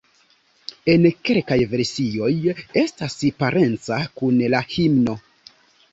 [0.93, 2.31] En kelkaj versioj
[2.85, 5.17] estas parenca kun la himno.